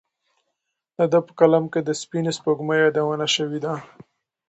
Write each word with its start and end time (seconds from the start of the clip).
د 0.97 0.99
ده 1.11 1.19
په 1.27 1.31
کلام 1.39 1.65
کې 1.73 1.79
د 1.83 1.89
سپینې 2.01 2.31
سپوږمۍ 2.37 2.77
یادونه 2.83 3.27
شوې 3.35 3.59
ده. 3.65 3.73